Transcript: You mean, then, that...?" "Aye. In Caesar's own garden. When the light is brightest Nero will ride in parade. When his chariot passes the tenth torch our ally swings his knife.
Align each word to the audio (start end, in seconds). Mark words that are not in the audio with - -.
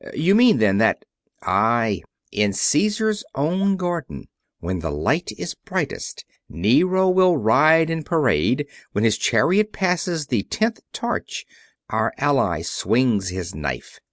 You 0.15 0.33
mean, 0.33 0.57
then, 0.57 0.79
that...?" 0.79 1.05
"Aye. 1.43 2.01
In 2.31 2.53
Caesar's 2.53 3.23
own 3.35 3.75
garden. 3.75 4.29
When 4.59 4.79
the 4.79 4.89
light 4.89 5.29
is 5.37 5.53
brightest 5.53 6.25
Nero 6.49 7.07
will 7.07 7.37
ride 7.37 7.91
in 7.91 8.01
parade. 8.01 8.65
When 8.93 9.03
his 9.03 9.19
chariot 9.19 9.71
passes 9.73 10.25
the 10.25 10.41
tenth 10.41 10.79
torch 10.91 11.45
our 11.87 12.15
ally 12.17 12.63
swings 12.63 13.29
his 13.29 13.53
knife. 13.53 13.99